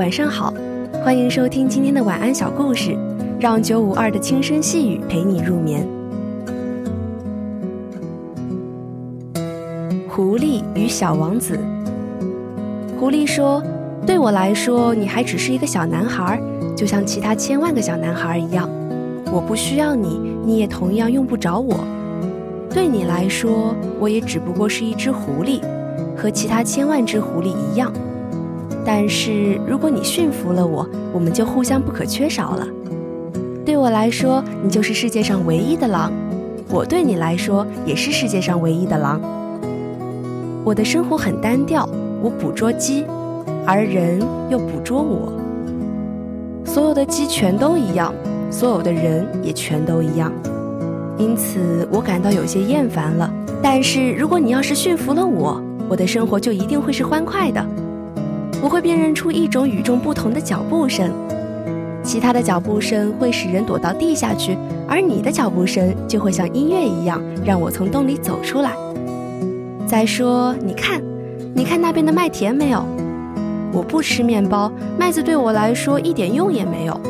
[0.00, 0.54] 晚上好，
[1.04, 2.96] 欢迎收听今天的晚安小故事，
[3.38, 5.86] 让九五二的轻声细语陪你入眠。
[10.08, 11.58] 狐狸与小王子。
[12.98, 13.62] 狐狸说
[14.06, 16.40] ：“对我来说，你还只是一个小男孩，
[16.74, 18.66] 就像其他千万个小男孩一样。
[19.30, 21.78] 我不需要你，你也同样用不着我。
[22.70, 25.60] 对你来说，我也只不过是一只狐狸，
[26.16, 27.92] 和其他千万只狐狸一样。”
[28.84, 32.66] 但是如果你驯服了我，我们就互相不可缺少了。
[33.64, 36.10] 对我来说，你就是世界上唯一的狼；
[36.70, 39.20] 我对你来说，也是世界上唯一的狼。
[40.64, 41.88] 我的生活很单调，
[42.22, 43.04] 我捕捉鸡，
[43.66, 45.32] 而人又捕捉我。
[46.64, 48.14] 所有的鸡全都一样，
[48.50, 50.32] 所有的人也全都一样，
[51.18, 53.30] 因此我感到有些厌烦了。
[53.62, 57.64] 但是如果你要是驯服了我，我的生活就一定会是欢快的。
[58.62, 61.10] 我会辨认出一种与众不同的脚步声，
[62.02, 68.72] 其他的脚步声会使人躲到地下去，而你的脚步声就会像音乐一样让我从洞里走出来。
[69.86, 71.02] 再说，你看，
[71.54, 72.84] 你看那边的麦田没有？
[73.72, 77.00] 我不吃面包，麦子对我来说一点用也没有。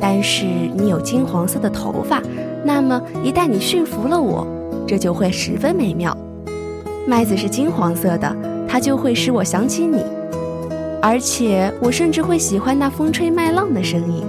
[0.00, 0.44] 但是
[0.76, 2.20] 你有金黄色的头发，
[2.64, 4.46] 那么一旦你驯服了我，
[4.86, 6.16] 这就会十分美妙。
[7.06, 8.36] 麦子是金黄色的，
[8.66, 10.02] 它就会使我想起你。
[11.06, 14.24] 而且我甚至会喜欢那风吹麦浪的声音。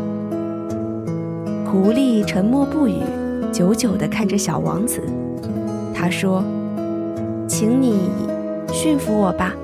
[1.66, 3.00] 狐狸沉默不语，
[3.50, 5.02] 久久地看着小王子。
[5.94, 6.44] 他说
[7.48, 8.10] ：“请你
[8.74, 9.56] 驯服我吧。”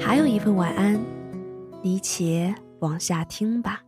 [0.00, 0.98] 还有一份晚安，
[1.82, 3.82] 你且往下听吧。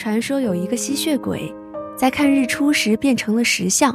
[0.00, 1.54] 传说有一个吸血鬼，
[1.94, 3.94] 在看日出时变成了石像。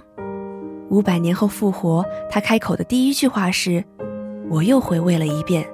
[0.91, 3.83] 五百年后复活，他开口的第一句话是
[4.47, 5.65] ：“我又回味了一遍，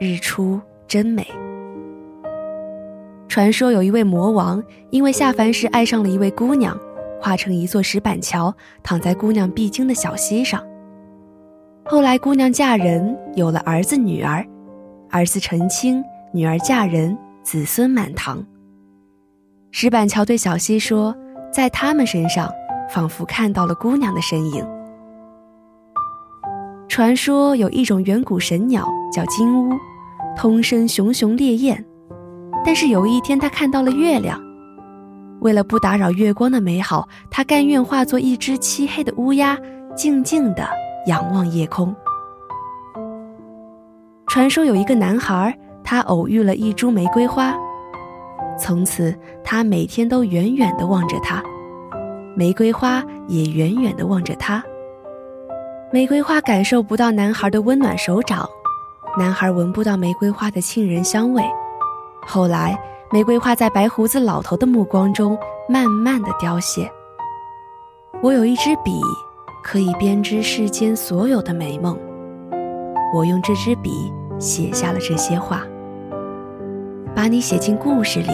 [0.00, 1.24] 日出真美。”
[3.30, 4.60] 传说有一位魔王，
[4.90, 6.76] 因为下凡时爱上了一位姑娘，
[7.20, 10.60] 化成一座石板桥，躺在姑娘必经的小溪上。
[11.84, 14.44] 后来姑娘嫁人，有了儿子女儿，
[15.10, 16.02] 儿子成亲，
[16.34, 18.44] 女儿嫁人，子孙满堂。
[19.72, 21.14] 石板桥对小溪说
[21.52, 22.50] ：“在他们身上，
[22.92, 24.66] 仿佛看到了姑娘的身影。”
[26.88, 29.72] 传说有一种远古神鸟叫金乌，
[30.36, 31.82] 通身熊熊烈焰。
[32.64, 34.38] 但是有一天，他看到了月亮。
[35.40, 39.56] 为了不打扰月光的美好，他甘愿化作一只漆黑的乌鸦，
[39.94, 40.68] 静静地
[41.06, 41.94] 仰望夜空。
[44.26, 47.54] 传说有一个男孩，他偶遇了一株玫瑰花。
[48.60, 51.42] 从此，他每天都远远地望着她，
[52.36, 54.62] 玫瑰花也远远地望着他。
[55.90, 58.46] 玫瑰花感受不到男孩的温暖手掌，
[59.18, 61.42] 男孩闻不到玫瑰花的沁人香味。
[62.26, 62.78] 后来，
[63.10, 65.36] 玫瑰花在白胡子老头的目光中
[65.68, 66.88] 慢慢的凋谢。
[68.22, 69.00] 我有一支笔，
[69.64, 71.98] 可以编织世间所有的美梦。
[73.14, 75.62] 我用这支笔写下了这些话。
[77.20, 78.32] 把你写进故事里，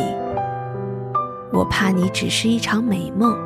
[1.53, 3.37] 我怕你只是一场美梦，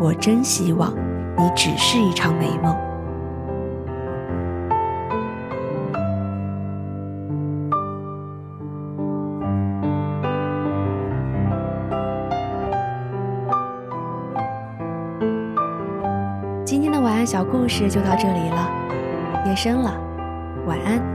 [0.00, 0.92] 我真希望
[1.38, 2.76] 你只是一场美梦。
[16.64, 18.68] 今天的晚安小故事就到这里了，
[19.46, 19.94] 夜深了，
[20.66, 21.09] 晚安。